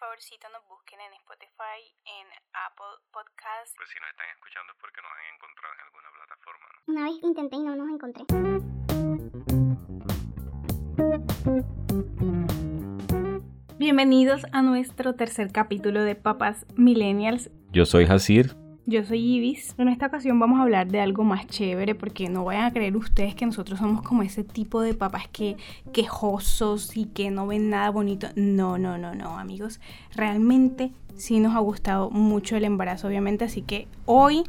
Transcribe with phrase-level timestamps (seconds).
[0.00, 3.76] favorcito nos busquen en Spotify, en Apple Podcast.
[3.76, 6.80] Pues si nos están escuchando es porque nos han encontrado en alguna plataforma, ¿no?
[6.88, 8.24] Una vez intenté y no nos encontré.
[13.78, 17.50] Bienvenidos a nuestro tercer capítulo de Papas Millennials.
[17.70, 18.56] Yo soy Hasir.
[18.90, 19.76] Yo soy Ibis.
[19.78, 22.96] En esta ocasión vamos a hablar de algo más chévere porque no vayan a creer
[22.96, 25.56] ustedes que nosotros somos como ese tipo de papás que
[25.92, 28.26] quejosos y que no ven nada bonito.
[28.34, 29.78] No, no, no, no, amigos.
[30.16, 33.44] Realmente sí nos ha gustado mucho el embarazo, obviamente.
[33.44, 34.42] Así que hoy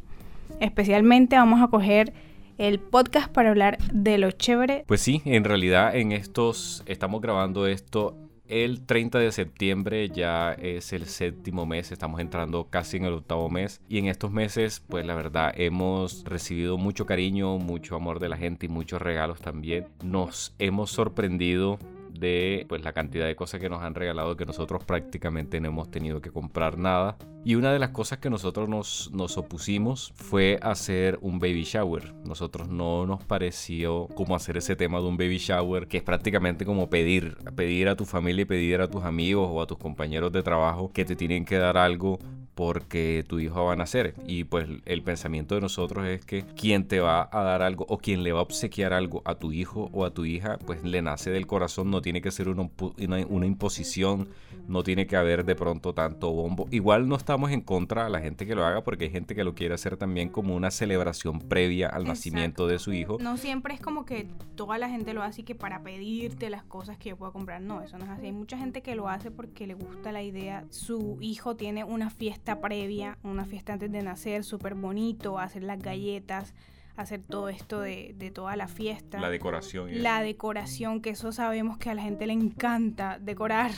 [0.59, 2.11] especialmente vamos a coger
[2.57, 4.85] el podcast para hablar de lo chévere.
[4.87, 8.17] Pues sí, en realidad en estos estamos grabando esto
[8.51, 13.49] el 30 de septiembre ya es el séptimo mes, estamos entrando casi en el octavo
[13.49, 18.27] mes y en estos meses pues la verdad hemos recibido mucho cariño, mucho amor de
[18.27, 19.87] la gente y muchos regalos también.
[20.03, 21.79] Nos hemos sorprendido
[22.13, 25.91] de pues la cantidad de cosas que nos han regalado que nosotros prácticamente no hemos
[25.91, 27.17] tenido que comprar nada.
[27.43, 32.13] Y una de las cosas que nosotros nos, nos opusimos fue hacer un baby shower.
[32.23, 36.65] Nosotros no nos pareció como hacer ese tema de un baby shower, que es prácticamente
[36.65, 40.31] como pedir, pedir a tu familia y pedir a tus amigos o a tus compañeros
[40.31, 42.19] de trabajo que te tienen que dar algo
[42.55, 44.13] porque tu hijo va a nacer.
[44.27, 47.97] Y pues el pensamiento de nosotros es que quien te va a dar algo o
[47.97, 51.01] quien le va a obsequiar algo a tu hijo o a tu hija, pues le
[51.01, 54.29] nace del corazón, no tiene que ser una, una, imposición,
[54.67, 56.67] no tiene que haber de pronto tanto bombo.
[56.71, 59.43] Igual no estamos en contra de la gente que lo haga porque hay gente que
[59.43, 63.17] lo quiere hacer también como una celebración previa al nacimiento de su hijo.
[63.21, 66.97] No siempre es como que toda la gente lo hace que para pedirte las cosas
[66.97, 67.61] que yo puedo comprar.
[67.61, 68.25] No, eso no es así.
[68.27, 70.65] Hay mucha gente que lo hace porque le gusta la idea.
[70.69, 75.79] Su hijo tiene una fiesta previa, una fiesta antes de nacer, súper bonito, hacer las
[75.79, 76.53] galletas,
[76.95, 79.19] hacer todo esto de, de, toda la fiesta.
[79.19, 80.01] La decoración.
[80.01, 83.71] La decoración, que eso sabemos que a la gente le encanta decorar.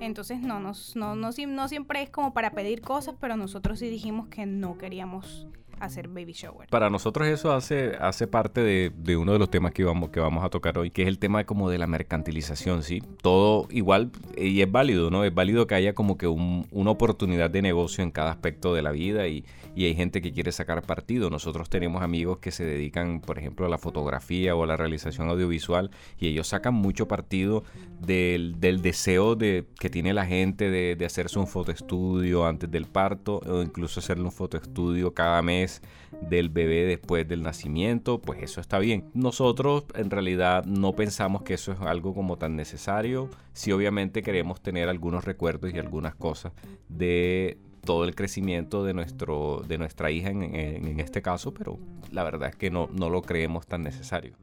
[0.00, 3.88] Entonces no, no, no, no, no siempre es como para pedir cosas, pero nosotros sí
[3.88, 5.46] dijimos que no queríamos
[5.84, 6.68] hacer baby shower.
[6.68, 10.20] Para nosotros eso hace, hace parte de, de, uno de los temas que vamos, que
[10.20, 13.02] vamos a tocar hoy, que es el tema como de la mercantilización, ¿sí?
[13.22, 15.24] Todo igual, y es válido, ¿no?
[15.24, 18.82] Es válido que haya como que un, una oportunidad de negocio en cada aspecto de
[18.82, 21.30] la vida y, y, hay gente que quiere sacar partido.
[21.30, 25.28] Nosotros tenemos amigos que se dedican, por ejemplo, a la fotografía o a la realización
[25.28, 27.64] audiovisual y ellos sacan mucho partido
[28.00, 32.86] del, del deseo de, que tiene la gente de, de hacerse un fotoestudio antes del
[32.86, 35.73] parto o incluso hacerle un fotoestudio cada mes
[36.20, 39.10] del bebé después del nacimiento, pues eso está bien.
[39.14, 43.28] Nosotros en realidad no pensamos que eso es algo como tan necesario.
[43.52, 46.52] Si obviamente queremos tener algunos recuerdos y algunas cosas
[46.88, 51.78] de todo el crecimiento de, nuestro, de nuestra hija en, este caso, pero
[52.10, 54.34] la verdad es que no, no lo creemos tan necesario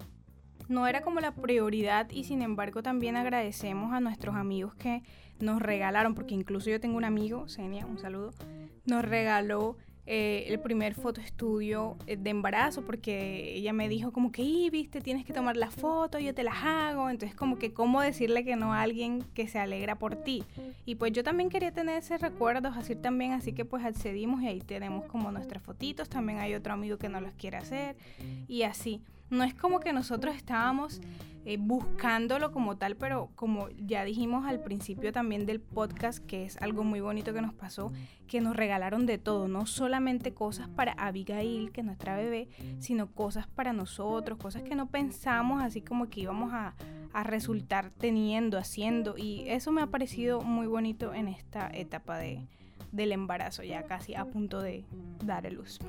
[0.72, 5.04] no era como la prioridad y sin embargo también agradecemos a nuestros amigos que
[5.40, 8.34] nos regalaron, porque incluso yo tengo un amigo, Senia, un saludo,
[8.86, 9.78] nos regaló
[10.14, 15.00] eh, el primer fotoestudio eh, de embarazo porque ella me dijo como que, y viste,
[15.00, 17.10] tienes que tomar las fotos, yo te las hago.
[17.10, 20.44] Entonces como que cómo decirle que no a alguien que se alegra por ti.
[20.86, 24.48] Y pues yo también quería tener ese recuerdo, así también, así que pues accedimos y
[24.48, 26.10] ahí tenemos como nuestras fotitos.
[26.10, 27.96] También hay otro amigo que no las quiere hacer
[28.50, 29.00] y así.
[29.32, 31.02] No es como que nosotros estábamos
[31.44, 36.62] eh, buscándolo como tal, pero como ya dijimos al principio también del podcast, que es
[36.62, 37.92] algo muy bonito que nos pasó,
[38.28, 42.48] que nos regalaron de todo, no solamente cosas para Abigail, que es nuestra bebé,
[42.78, 46.76] sino cosas para nosotros, cosas que no pensamos así como que íbamos a,
[47.12, 52.46] a resultar teniendo, haciendo, y eso me ha parecido muy bonito en esta etapa de,
[52.92, 54.86] del embarazo, ya casi a punto de
[55.26, 55.80] dar a luz.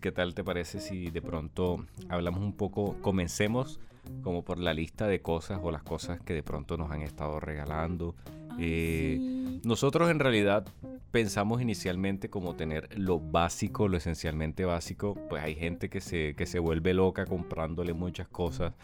[0.00, 3.80] ¿Qué tal te parece si de pronto hablamos un poco, comencemos
[4.22, 7.40] como por la lista de cosas o las cosas que de pronto nos han estado
[7.40, 8.14] regalando?
[8.58, 10.66] Eh, nosotros en realidad
[11.10, 16.46] pensamos inicialmente como tener lo básico, lo esencialmente básico, pues hay gente que se, que
[16.46, 18.74] se vuelve loca comprándole muchas cosas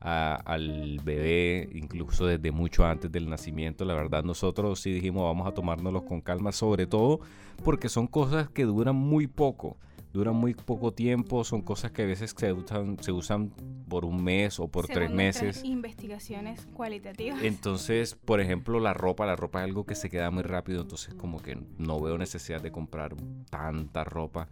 [0.00, 3.84] al bebé, incluso desde mucho antes del nacimiento.
[3.84, 7.20] La verdad, nosotros sí dijimos vamos a tomárnoslos con calma, sobre todo
[7.62, 9.76] porque son cosas que duran muy poco
[10.12, 13.50] duran muy poco tiempo, son cosas que a veces se usan, se usan
[13.88, 15.64] por un mes o por tres meses.
[15.64, 17.42] Investigaciones cualitativas.
[17.42, 21.14] Entonces, por ejemplo, la ropa, la ropa es algo que se queda muy rápido, entonces
[21.14, 23.14] como que no veo necesidad de comprar
[23.50, 24.48] tanta ropa,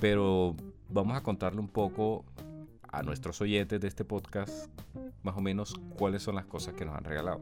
[0.00, 0.54] pero
[0.88, 2.24] vamos a contarle un poco
[2.92, 4.68] a nuestros oyentes de este podcast
[5.22, 7.40] más o menos cuáles son las cosas que nos han regalado.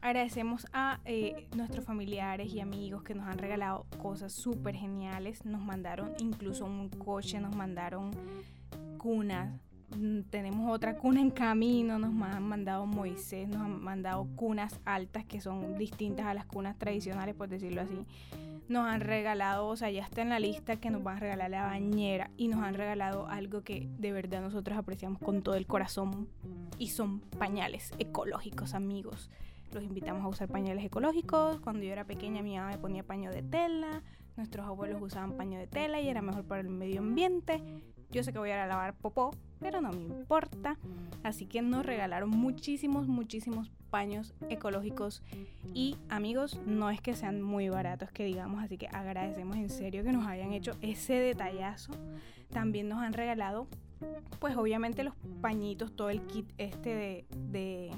[0.00, 5.44] Agradecemos a eh, nuestros familiares y amigos que nos han regalado cosas súper geniales.
[5.44, 8.10] Nos mandaron incluso un coche, nos mandaron
[8.98, 9.52] cunas.
[9.96, 15.24] Mm, tenemos otra cuna en camino, nos han mandado Moisés, nos han mandado cunas altas
[15.24, 18.06] que son distintas a las cunas tradicionales, por decirlo así
[18.68, 21.50] nos han regalado, o sea, ya está en la lista que nos van a regalar
[21.50, 25.66] la bañera y nos han regalado algo que de verdad nosotros apreciamos con todo el
[25.66, 26.28] corazón
[26.78, 29.30] y son pañales ecológicos, amigos.
[29.74, 31.58] Los invitamos a usar pañales ecológicos.
[31.58, 34.04] Cuando yo era pequeña mi mamá me ponía paño de tela,
[34.36, 37.60] nuestros abuelos usaban paño de tela y era mejor para el medio ambiente.
[38.12, 40.78] Yo sé que voy a ir a lavar popó, pero no me importa.
[41.24, 45.24] Así que nos regalaron muchísimos, muchísimos paños ecológicos
[45.72, 50.04] y amigos, no es que sean muy baratos que digamos, así que agradecemos en serio
[50.04, 51.92] que nos hayan hecho ese detallazo.
[52.50, 53.66] También nos han regalado,
[54.38, 57.90] pues obviamente los pañitos, todo el kit este de...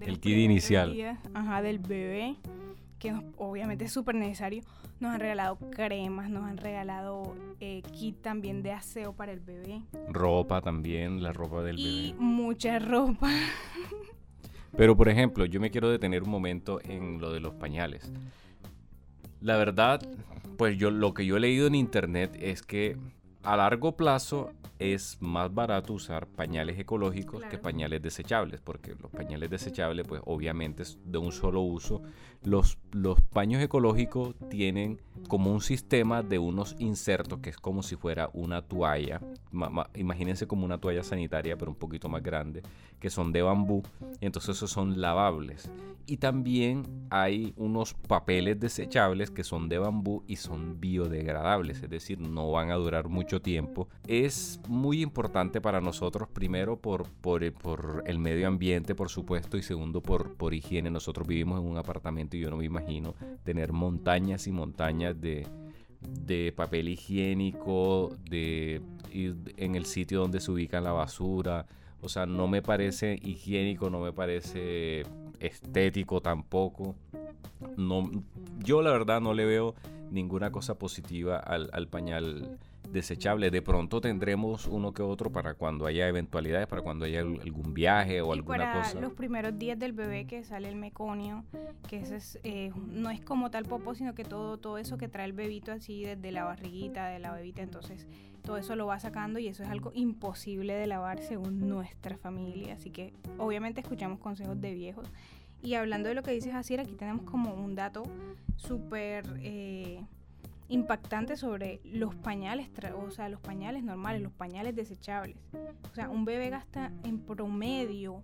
[0.00, 1.18] el kit inicial.
[1.34, 2.36] ajá, del bebé,
[2.98, 4.62] que obviamente es súper necesario.
[4.98, 9.82] Nos han regalado cremas, nos han regalado eh, kit también de aseo para el bebé.
[10.08, 11.88] Ropa también, la ropa del bebé.
[11.88, 13.30] Y mucha ropa.
[14.76, 18.12] Pero por ejemplo, yo me quiero detener un momento en lo de los pañales.
[19.40, 20.00] La verdad,
[20.56, 22.96] pues yo lo que yo he leído en internet es que
[23.46, 29.48] a largo plazo es más barato usar pañales ecológicos que pañales desechables, porque los pañales
[29.48, 32.02] desechables, pues obviamente es de un solo uso.
[32.42, 37.96] Los, los paños ecológicos tienen como un sistema de unos insertos que es como si
[37.96, 39.20] fuera una toalla.
[39.94, 42.62] imagínense como una toalla sanitaria, pero un poquito más grande,
[43.00, 43.82] que son de bambú.
[44.20, 45.70] Y entonces esos son lavables.
[46.08, 52.20] Y también hay unos papeles desechables que son de bambú y son biodegradables, es decir,
[52.20, 53.88] no van a durar mucho tiempo.
[54.06, 57.42] Es muy importante para nosotros, primero por, por,
[58.06, 60.90] el medio ambiente, por supuesto, y segundo por, higiene.
[60.90, 65.46] Nosotros vivimos en un apartamento y yo no me imagino tener montañas y montañas de,
[66.54, 68.80] papel higiénico, de
[69.12, 71.66] ir en el sitio donde se ubica la basura.
[72.02, 75.02] O sea, no me parece higiénico, no me parece
[75.40, 76.94] estético tampoco.
[77.76, 78.10] No,
[78.62, 79.74] yo la verdad no le veo
[80.10, 82.58] ninguna cosa positiva al pañal
[82.92, 83.50] desechable.
[83.50, 88.20] De pronto tendremos uno que otro para cuando haya eventualidades, para cuando haya algún viaje
[88.20, 89.00] o alguna para cosa.
[89.00, 91.44] Los primeros días del bebé que sale el meconio,
[91.88, 95.08] que ese es, eh, no es como tal popo, sino que todo, todo eso que
[95.08, 98.06] trae el bebito así desde la barriguita de la bebita, entonces
[98.42, 102.74] todo eso lo va sacando y eso es algo imposible de lavar según nuestra familia.
[102.74, 105.10] Así que obviamente escuchamos consejos de viejos.
[105.62, 108.04] Y hablando de lo que dices así, aquí tenemos como un dato
[108.56, 109.24] súper...
[109.40, 110.00] Eh,
[110.68, 115.36] impactante sobre los pañales, o sea, los pañales normales, los pañales desechables.
[115.90, 118.20] O sea, un bebé gasta en promedio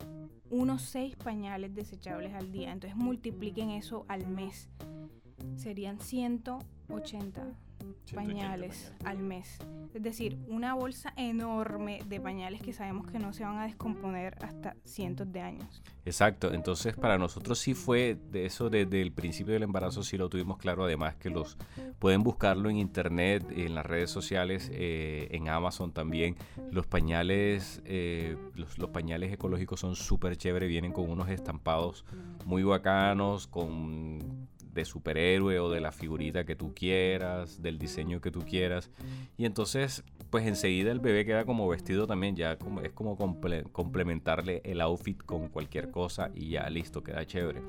[0.51, 2.73] unos 6 pañales desechables al día.
[2.73, 4.69] Entonces multipliquen eso al mes.
[5.57, 7.43] Serían 180
[8.15, 9.59] pañales al mes.
[9.95, 14.37] Es decir, una bolsa enorme de pañales que sabemos que no se van a descomponer
[14.43, 15.83] hasta cientos de años.
[16.05, 20.29] Exacto, entonces para nosotros sí fue de eso desde el principio del embarazo sí lo
[20.29, 21.57] tuvimos claro, además que los
[21.99, 26.37] pueden buscarlo en internet, en las redes sociales, eh, en Amazon también.
[26.71, 32.05] Los pañales, eh, los, los pañales ecológicos son súper chévere, vienen con unos estampados
[32.45, 38.31] muy bacanos, con de superhéroe o de la figurita que tú quieras, del diseño que
[38.31, 38.91] tú quieras.
[39.37, 43.17] Y entonces, pues enseguida el bebé queda como vestido también, ya como, es como
[43.73, 47.63] complementarle el outfit con cualquier cosa y ya listo, queda chévere.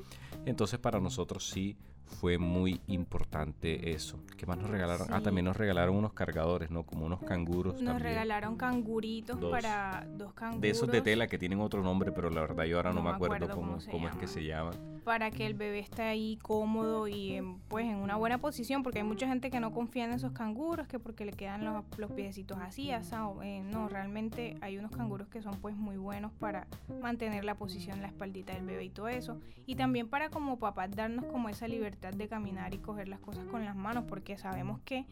[0.46, 4.18] Entonces para nosotros sí fue muy importante eso.
[4.36, 5.08] ¿Qué más nos regalaron?
[5.12, 6.84] Ah, también nos regalaron unos cargadores, ¿no?
[6.84, 7.80] Como unos canguros.
[7.80, 10.60] Nos regalaron canguritos para dos canguros.
[10.60, 13.10] De esos de tela que tienen otro nombre, pero la verdad yo ahora no, me
[13.10, 14.74] acuerdo, cómo, cómo, es que se llaman.
[15.04, 19.04] Para que el bebé esté ahí cómodo y pues en una buena posición, porque hay
[19.04, 22.58] mucha gente que no confía en esos canguros, que porque le quedan los, los piecitos
[22.58, 23.42] así, asado.
[23.42, 26.66] Eh, no, realmente hay unos canguros que son pues muy buenos para
[27.02, 29.38] mantener la posición, la espaldita del bebé y todo eso.
[29.66, 33.44] Y también para como papás darnos como esa libertad de caminar y coger las cosas
[33.46, 35.06] con las manos, porque sabemos que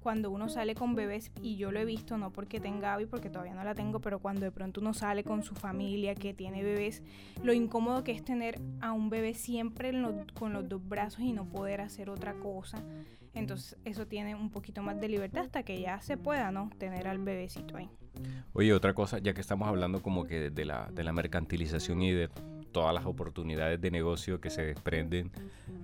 [0.00, 3.30] cuando uno sale con bebés, y yo lo he visto, no porque tenga Abby, porque
[3.30, 6.62] todavía no la tengo, pero cuando de pronto uno sale con su familia que tiene
[6.62, 7.02] bebés,
[7.42, 9.92] lo incómodo que es tener a un bebé siempre
[10.34, 12.82] con los dos brazos y no poder hacer otra cosa.
[13.34, 16.70] Entonces eso tiene un poquito más de libertad hasta que ya se pueda, ¿no?
[16.78, 17.90] Tener al bebecito ahí.
[18.52, 22.12] Oye, otra cosa, ya que estamos hablando como que de la, de la mercantilización y
[22.12, 22.28] de
[22.68, 25.30] todas las oportunidades de negocio que se desprenden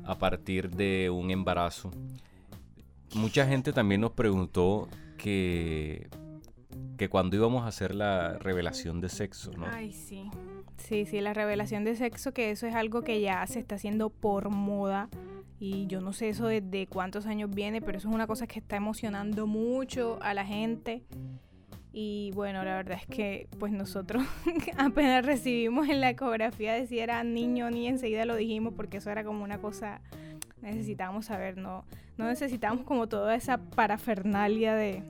[0.05, 1.91] a partir de un embarazo.
[3.15, 6.09] Mucha gente también nos preguntó que,
[6.97, 9.67] que cuando íbamos a hacer la revelación de sexo, ¿no?
[9.67, 10.31] Ay, sí.
[10.77, 14.11] Sí, sí, la revelación de sexo, que eso es algo que ya se está haciendo
[14.11, 15.09] por moda.
[15.61, 18.59] Y yo no sé eso desde cuántos años viene, pero eso es una cosa que
[18.59, 21.05] está emocionando mucho a la gente.
[21.97, 24.25] Y bueno, la verdad es que pues nosotros
[24.77, 29.11] apenas recibimos en la ecografía de si era niño ni enseguida lo dijimos porque eso
[29.11, 30.01] era como una cosa
[30.61, 31.85] necesitábamos saber, no,
[32.17, 35.05] no necesitamos como toda esa parafernalia de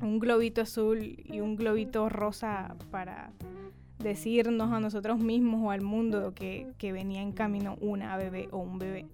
[0.00, 3.32] un globito azul y un globito rosa para
[3.98, 8.58] decirnos a nosotros mismos o al mundo que, que venía en camino una bebé o
[8.58, 9.06] un bebé.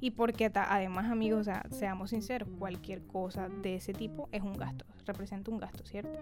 [0.00, 4.54] Y porque además, amigos, o sea, seamos sinceros, cualquier cosa de ese tipo es un
[4.54, 6.20] gasto, representa un gasto, ¿cierto?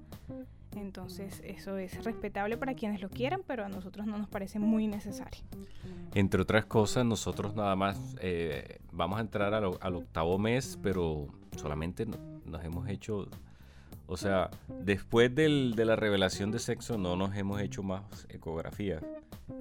[0.76, 4.86] Entonces, eso es respetable para quienes lo quieran, pero a nosotros no nos parece muy
[4.86, 5.42] necesario.
[6.14, 11.28] Entre otras cosas, nosotros nada más eh, vamos a entrar al, al, octavo mes, pero
[11.56, 13.28] solamente nos hemos hecho
[14.06, 19.02] o sea, después del, de la revelación de sexo no nos hemos hecho más ecografías.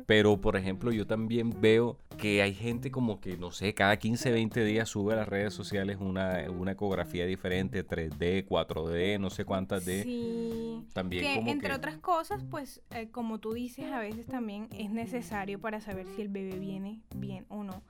[0.06, 4.32] Pero, por ejemplo, yo también veo que hay gente como que, no sé, cada 15,
[4.32, 9.46] 20 días sube a las redes sociales una, una ecografía diferente, 3D, 4D, no sé
[9.46, 10.04] cuántas D.
[10.04, 10.86] Sí.
[10.94, 15.60] También que, entre otras cosas, pues, eh, como tú dices, a veces también es necesario
[15.60, 17.82] para saber si el bebé viene bien o no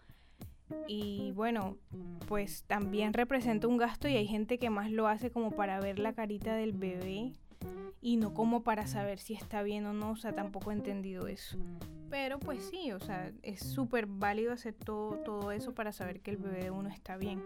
[0.88, 1.78] y bueno,
[2.28, 6.00] pues también representa un gasto y hay gente que más lo hace como para ver
[6.00, 7.34] la carita del bebé
[8.02, 11.28] y no como para saber si está bien o no, o sea, tampoco he entendido
[11.28, 11.58] eso.
[12.10, 16.32] Pero pues sí, o sea, es súper válido hacer todo, todo eso para saber que
[16.32, 17.42] el bebé de uno está bien.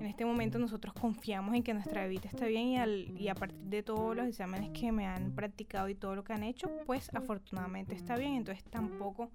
[0.00, 3.34] En este momento nosotros confiamos en que nuestra bebita está bien y, al, y a
[3.34, 6.70] partir de todos los exámenes que me han practicado y todo lo que han hecho,
[6.86, 9.30] pues afortunadamente está bien, entonces tampoco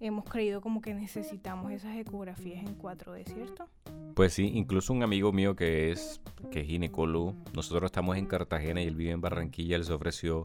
[0.00, 3.68] hemos creído como que necesitamos esas ecografías en 4D, ¿cierto?
[4.14, 6.20] Pues sí, incluso un amigo mío que es,
[6.50, 10.44] que ginecólogo, nosotros estamos en Cartagena y él vive en Barranquilla, él se ofreció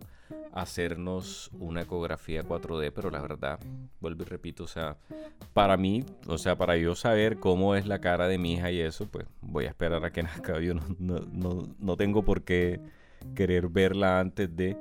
[0.53, 3.59] hacernos una ecografía 4D, pero la verdad,
[3.99, 4.97] vuelvo y repito, o sea,
[5.53, 8.79] para mí, o sea, para yo saber cómo es la cara de mi hija y
[8.79, 10.59] eso, pues voy a esperar a que nazca.
[10.59, 12.79] Yo no, no, no, no tengo por qué
[13.35, 14.77] querer verla antes de,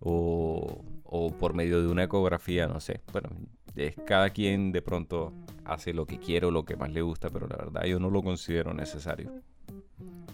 [0.00, 3.00] o, o por medio de una ecografía, no sé.
[3.12, 3.30] Bueno,
[3.76, 5.32] es cada quien de pronto
[5.64, 8.10] hace lo que quiere o lo que más le gusta, pero la verdad yo no
[8.10, 9.42] lo considero necesario.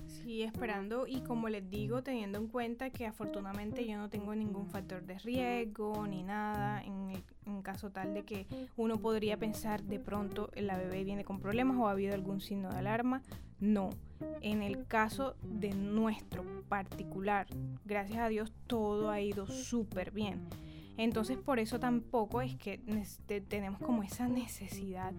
[0.07, 4.69] Sí, esperando y como les digo, teniendo en cuenta que afortunadamente yo no tengo ningún
[4.69, 10.01] factor de riesgo ni nada, en, en caso tal de que uno podría pensar de
[10.01, 13.23] pronto la bebé viene con problemas o ha habido algún signo de alarma,
[13.61, 13.91] no.
[14.41, 17.47] En el caso de nuestro particular,
[17.85, 20.49] gracias a Dios todo ha ido súper bien
[20.97, 22.79] entonces por eso tampoco es que
[23.49, 25.13] tenemos como esa necesidad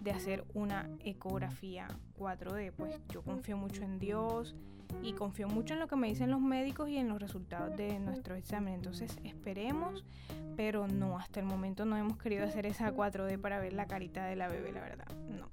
[0.00, 2.72] de hacer una ecografía 4D.
[2.76, 4.54] Pues yo confío mucho en Dios
[5.02, 7.98] y confío mucho en lo que me dicen los médicos y en los resultados de
[7.98, 8.74] nuestro examen.
[8.74, 10.04] Entonces esperemos,
[10.56, 14.26] pero no, hasta el momento no hemos querido hacer esa 4D para ver la carita
[14.26, 15.06] de la bebé, la verdad.
[15.28, 15.48] No.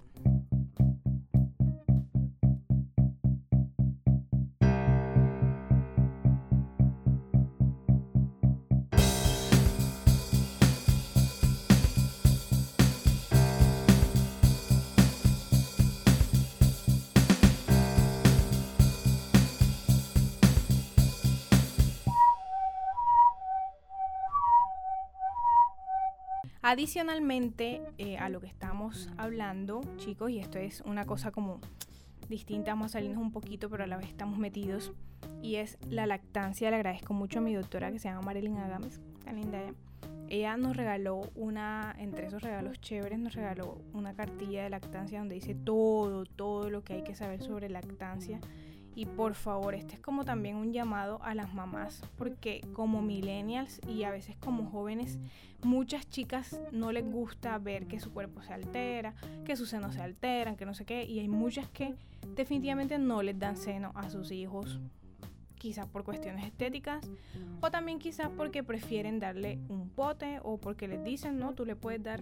[26.72, 31.60] Adicionalmente eh, a lo que estamos hablando, chicos, y esto es una cosa como
[32.30, 34.94] distinta, vamos a salirnos un poquito, pero a la vez estamos metidos,
[35.42, 36.70] y es la lactancia.
[36.70, 39.74] Le agradezco mucho a mi doctora que se llama Marilyn Agames, tan linda ella.
[40.30, 45.36] Ella nos regaló una, entre esos regalos chéveres, nos regaló una cartilla de lactancia donde
[45.36, 48.40] dice todo, todo lo que hay que saber sobre lactancia
[48.96, 53.80] y por favor, este es como también un llamado a las mamás, porque como millennials
[53.88, 55.18] y a veces como jóvenes,
[55.64, 59.14] muchas chicas no les gusta ver que su cuerpo se altera,
[59.46, 61.96] que sus senos se alteran, que no sé qué, y hay muchas que
[62.36, 64.80] definitivamente no les dan seno a sus hijos,
[65.56, 67.10] quizás por cuestiones estéticas,
[67.62, 71.76] o también quizás porque prefieren darle un pote o porque les dicen, no, tú le
[71.76, 72.22] puedes dar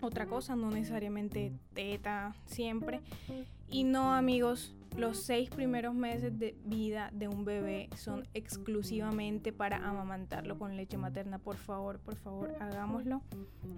[0.00, 3.00] otra cosa, no necesariamente teta siempre.
[3.68, 9.76] Y no amigos, los seis primeros meses de vida de un bebé son exclusivamente para
[9.76, 11.38] amamantarlo con leche materna.
[11.38, 13.22] Por favor, por favor, hagámoslo.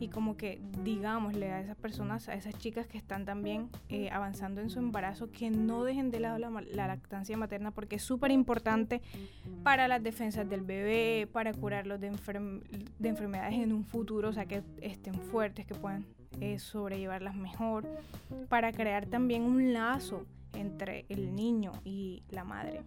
[0.00, 4.60] Y como que digámosle a esas personas, a esas chicas que están también eh, avanzando
[4.60, 6.50] en su embarazo, que no dejen de lado la,
[6.86, 9.02] lactancia materna porque es súper importante
[9.62, 12.10] para las defensas del bebé, para curarlos de,
[12.98, 16.04] de enfermedades en un futuro, o sea, que estén fuertes, que puedan
[16.40, 17.86] eh, sobrellevarlas mejor,
[18.48, 22.82] para crear también un lazo entre el niño y la madre.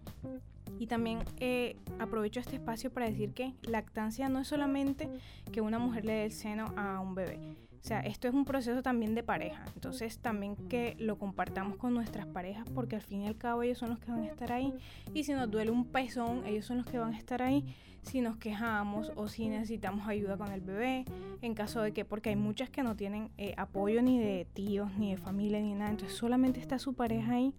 [0.79, 5.10] Y también eh, aprovecho este espacio para decir que lactancia no es solamente
[5.51, 7.39] que una mujer le dé el seno a un bebé.
[7.86, 9.63] O sea, esto es un proceso también de pareja.
[9.75, 13.77] Entonces también que lo compartamos con nuestras parejas porque al fin y al cabo ellos
[13.77, 14.74] son los que van a estar ahí.
[15.13, 17.63] Y si nos duele un pezón, ellos son los que van a estar ahí.
[18.01, 21.06] Si nos quejamos o si necesitamos ayuda con el bebé.
[21.44, 24.92] En caso de que, porque hay muchas que no tienen eh, apoyo ni de tíos,
[24.98, 25.92] ni de familia, ni nada.
[25.92, 27.54] Entonces solamente está su pareja ahí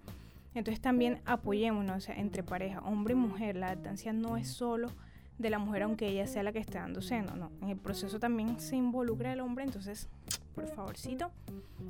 [0.56, 3.56] entonces también apoyémonos entre pareja, hombre y mujer.
[3.56, 4.90] La lactancia no es solo
[5.38, 7.50] de la mujer aunque ella sea la que esté dando seno, no.
[7.62, 10.08] En el proceso también se involucra el hombre, entonces
[10.56, 11.30] por favorcito,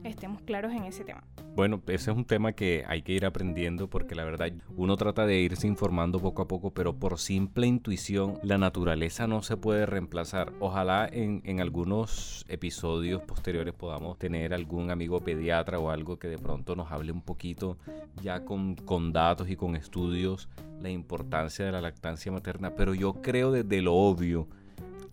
[0.02, 1.22] estemos claros en ese tema.
[1.54, 5.24] Bueno, ese es un tema que hay que ir aprendiendo porque la verdad uno trata
[5.24, 9.86] de irse informando poco a poco, pero por simple intuición la naturaleza no se puede
[9.86, 10.52] reemplazar.
[10.58, 16.38] Ojalá en, en algunos episodios posteriores podamos tener algún amigo pediatra o algo que de
[16.38, 17.78] pronto nos hable un poquito
[18.20, 20.48] ya con, con datos y con estudios
[20.80, 24.48] la importancia de la lactancia materna, pero yo creo desde lo obvio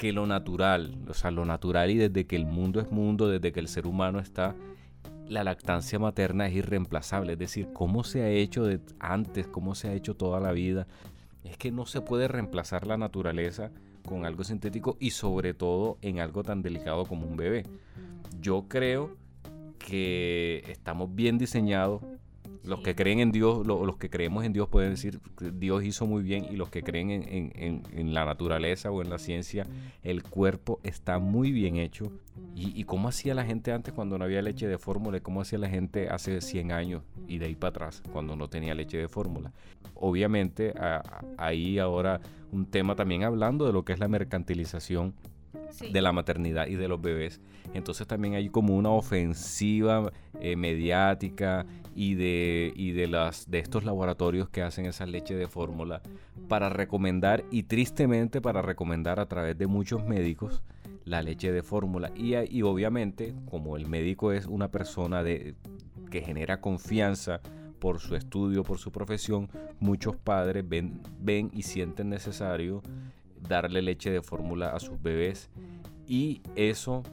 [0.04, 3.54] que lo natural, o sea, lo natural y desde que el mundo es mundo, desde
[3.54, 4.54] que el ser humano está,
[5.30, 7.32] la lactancia materna es irreemplazable.
[7.32, 8.68] Es decir, cómo se ha hecho
[9.00, 10.88] antes, cómo se ha hecho toda la vida.
[11.46, 13.72] Es que no se puede reemplazar la naturaleza
[14.06, 17.64] con algo sintético y sobre todo en algo tan delicado como un bebé.
[18.42, 19.16] Yo creo
[19.80, 22.02] que estamos bien diseñados
[22.64, 25.20] los que creen en Dios, los que creemos en Dios pueden decir
[25.54, 29.66] Dios hizo muy bien y los que creen en, la naturaleza o en la ciencia,
[30.04, 32.12] el cuerpo está muy bien hecho.
[32.56, 35.20] ¿Y, cómo hacía la gente antes cuando no había leche de fórmula?
[35.20, 38.74] ¿Cómo hacía la gente hace 100 años y de ahí para atrás cuando no tenía
[38.74, 39.52] leche de fórmula?
[39.96, 40.74] Obviamente
[41.38, 45.14] ahí ahora un tema también hablando de lo que es la mercantilización
[45.92, 47.42] de la maternidad y de los bebés.
[47.74, 53.84] Entonces también hay como una ofensiva eh, mediática y de, y de, las, de estos
[53.84, 56.02] laboratorios que hacen esa leche de fórmula
[56.48, 60.64] para recomendar y tristemente para recomendar a través de muchos médicos
[61.06, 62.12] la leche de fórmula.
[62.16, 65.56] Y, y obviamente como el médico es una persona de,
[66.10, 67.42] que genera confianza,
[67.84, 69.50] por su estudio, por su profesión,
[69.82, 72.82] muchos padres ven, ven y sienten necesario
[73.42, 75.50] darle leche de fórmula a sus bebés
[76.08, 77.04] y eso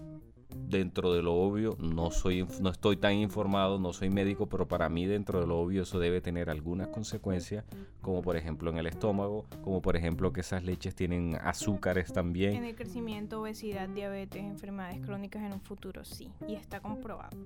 [0.54, 4.88] dentro de lo obvio no soy no estoy tan informado no soy médico pero para
[4.88, 7.64] mí dentro de lo obvio eso debe tener algunas consecuencias
[8.00, 12.54] como por ejemplo en el estómago como por ejemplo que esas leches tienen azúcares también.
[12.54, 17.36] En el crecimiento obesidad diabetes enfermedades crónicas en un futuro sí y está comprobado.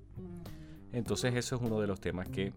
[0.92, 2.52] Entonces eso es uno de los temas que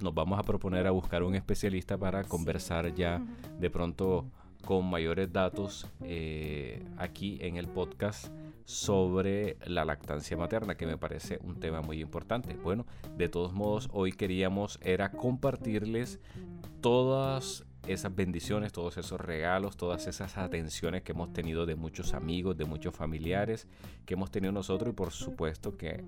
[0.00, 3.22] nos vamos a proponer a buscar un especialista para conversar ya
[3.58, 4.26] de pronto
[4.64, 8.32] con mayores datos eh, aquí en el podcast
[8.64, 12.54] sobre la lactancia materna, que me parece un tema muy importante.
[12.54, 16.20] Bueno, de todos modos, hoy queríamos era compartirles
[16.80, 22.56] todas esas bendiciones, todos esos regalos, todas esas atenciones que hemos tenido de muchos amigos,
[22.56, 23.66] de muchos familiares
[24.06, 26.04] que hemos tenido nosotros y por supuesto que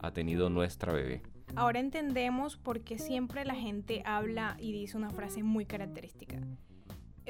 [0.00, 1.22] ha tenido nuestra bebé.
[1.54, 6.38] Ahora entendemos por qué siempre la gente habla y dice una frase muy característica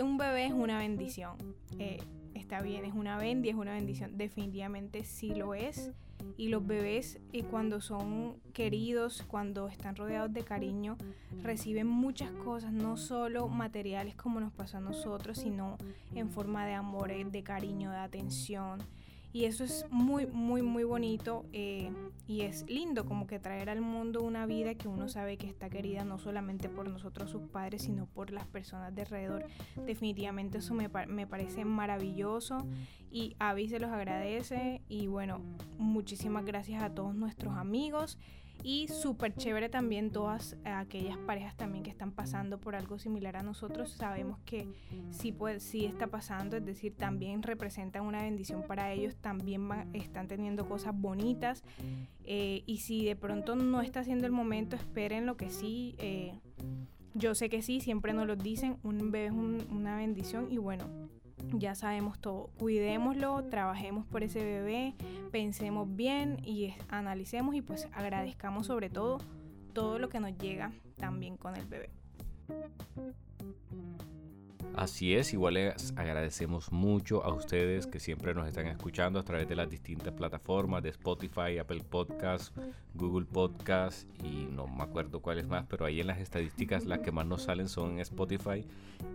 [0.02, 1.36] un bebé es una bendición.
[1.78, 1.98] Eh,
[2.48, 4.16] está bien, es una es una bendición.
[4.16, 5.92] Definitivamente sí lo es.
[6.36, 10.96] Y los bebés, y cuando son queridos, cuando están rodeados de cariño,
[11.42, 15.76] reciben muchas cosas, no solo materiales como nos pasa a nosotros, sino
[16.14, 18.80] en forma de amor, de cariño, de atención,
[19.32, 21.92] y eso es muy, muy, muy bonito eh,
[22.26, 25.68] y es lindo como que traer al mundo una vida que uno sabe que está
[25.68, 29.46] querida no solamente por nosotros sus padres, sino por las personas de alrededor.
[29.84, 32.66] Definitivamente eso me, me parece maravilloso
[33.10, 35.40] y Avi se los agradece y bueno,
[35.78, 38.18] muchísimas gracias a todos nuestros amigos
[38.62, 43.42] y súper chévere también todas aquellas parejas también que están pasando por algo similar a
[43.42, 43.90] nosotros.
[43.90, 44.68] Sabemos que
[45.10, 50.28] sí, puede, sí está pasando, es decir, también representan una bendición para ellos, también están
[50.28, 51.62] teniendo cosas bonitas.
[52.24, 55.94] Eh, y si de pronto no está siendo el momento, esperen lo que sí.
[55.98, 56.34] Eh,
[57.14, 60.86] yo sé que sí, siempre nos lo dicen, un bebé es una bendición y bueno,
[61.52, 62.50] ya sabemos todo.
[62.58, 64.94] Cuidémoslo, trabajemos por ese bebé,
[65.30, 69.18] pensemos bien y analicemos y pues agradezcamos sobre todo
[69.72, 71.90] todo lo que nos llega también con el bebé.
[74.74, 79.48] Así es, igual les agradecemos mucho a ustedes que siempre nos están escuchando a través
[79.48, 82.52] de las distintas plataformas de Spotify, Apple Podcasts,
[82.94, 87.10] Google Podcasts y no me acuerdo cuáles más, pero ahí en las estadísticas las que
[87.10, 88.64] más nos salen son Spotify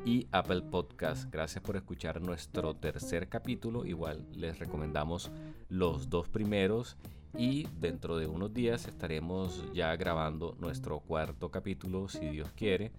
[0.06, 1.30] y Apple Podcasts.
[1.32, 3.86] Gracias por escuchar nuestro tercer capítulo.
[3.86, 5.32] Igual les recomendamos
[5.70, 6.98] los dos primeros
[7.38, 12.92] y dentro de unos días estaremos ya grabando nuestro cuarto capítulo, si Dios quiere.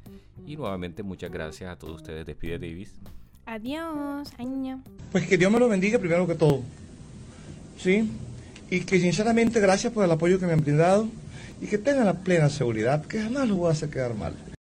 [0.46, 2.26] Y nuevamente muchas gracias a todos ustedes.
[2.26, 2.92] Despide Davis.
[3.46, 4.82] Adiós, año.
[5.12, 6.62] Pues que Dios me lo bendiga primero que todo.
[7.78, 8.10] ¿Sí?
[8.70, 11.08] Y que sinceramente gracias por el apoyo que me han brindado
[11.60, 14.34] y que tengan la plena seguridad que jamás lo voy a hacer quedar mal.